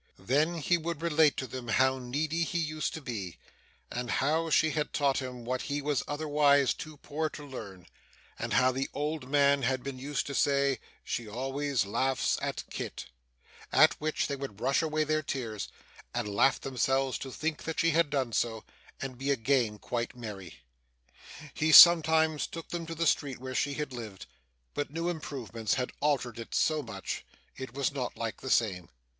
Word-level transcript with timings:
Then, 0.17 0.55
he 0.55 0.79
would 0.79 1.03
relate 1.03 1.37
to 1.37 1.45
them 1.45 1.67
how 1.67 1.99
needy 1.99 2.43
he 2.43 2.57
used 2.57 2.91
to 2.95 3.01
be, 3.01 3.37
and 3.91 4.09
how 4.09 4.49
she 4.49 4.71
had 4.71 4.93
taught 4.93 5.19
him 5.19 5.45
what 5.45 5.61
he 5.61 5.79
was 5.79 6.01
otherwise 6.07 6.73
too 6.73 6.97
poor 6.97 7.29
to 7.29 7.45
learn, 7.45 7.85
and 8.39 8.53
how 8.53 8.71
the 8.71 8.89
old 8.95 9.29
man 9.29 9.61
had 9.61 9.83
been 9.83 9.99
used 9.99 10.25
to 10.25 10.33
say 10.33 10.79
'she 11.03 11.29
always 11.29 11.85
laughs 11.85 12.39
at 12.41 12.63
Kit;' 12.71 13.05
at 13.71 13.93
which 14.01 14.25
they 14.25 14.35
would 14.35 14.57
brush 14.57 14.81
away 14.81 15.03
their 15.03 15.21
tears, 15.21 15.67
and 16.15 16.27
laugh 16.27 16.59
themselves 16.59 17.19
to 17.19 17.29
think 17.31 17.61
that 17.65 17.79
she 17.79 17.91
had 17.91 18.09
done 18.09 18.33
so, 18.33 18.63
and 18.99 19.19
be 19.19 19.29
again 19.29 19.77
quite 19.77 20.15
merry. 20.17 20.61
He 21.53 21.71
sometimes 21.71 22.47
took 22.47 22.69
them 22.69 22.87
to 22.87 22.95
the 22.95 23.05
street 23.05 23.37
where 23.37 23.53
she 23.53 23.75
had 23.75 23.93
lived; 23.93 24.25
but 24.73 24.89
new 24.89 25.09
improvements 25.09 25.75
had 25.75 25.91
altered 25.99 26.39
it 26.39 26.55
so 26.55 26.81
much, 26.81 27.23
it 27.55 27.75
was 27.75 27.91
not 27.93 28.17
like 28.17 28.41
the 28.41 28.49
same. 28.49 28.89